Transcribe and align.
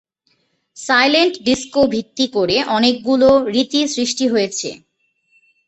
Silent 0.77 1.33
disco 1.43 1.81
ভিত্তি 1.93 2.25
করে 2.33 2.55
অনেক 2.77 2.95
গুলো 3.03 3.29
রীতি 3.53 3.81
সৃষ্টি 3.87 4.25
হয়েছে। 4.27 4.69